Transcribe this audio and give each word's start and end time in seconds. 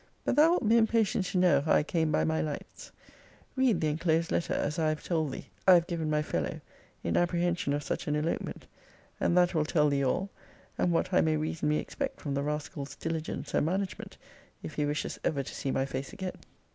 But 0.25 0.35
thou 0.35 0.49
wilt 0.49 0.67
be 0.67 0.77
impatient 0.77 1.25
to 1.25 1.37
know 1.37 1.61
how 1.61 1.73
I 1.73 1.83
came 1.83 2.11
by 2.11 2.23
my 2.23 2.41
lights. 2.41 2.91
Read 3.55 3.79
the 3.79 3.87
enclosed 3.87 4.31
letter, 4.31 4.55
as 4.55 4.79
I 4.79 4.89
have 4.89 5.03
told 5.03 5.31
thee, 5.31 5.49
I 5.67 5.75
have 5.75 5.85
given 5.85 6.09
my 6.09 6.23
fellow, 6.23 6.59
in 7.03 7.15
apprehension 7.15 7.71
of 7.71 7.83
such 7.83 8.07
an 8.07 8.15
elopement; 8.15 8.65
and 9.19 9.37
that 9.37 9.53
will 9.53 9.63
tell 9.63 9.89
thee 9.89 10.03
all, 10.03 10.31
and 10.75 10.91
what 10.91 11.13
I 11.13 11.21
may 11.21 11.37
reasonably 11.37 11.77
expect 11.77 12.19
from 12.19 12.33
the 12.33 12.41
rascal's 12.41 12.95
diligence 12.95 13.53
and 13.53 13.63
management, 13.67 14.17
if 14.63 14.73
he 14.73 14.85
wishes 14.87 15.19
ever 15.23 15.43
to 15.43 15.53
see 15.53 15.69
my 15.69 15.85
face 15.85 16.11
again. 16.13 16.33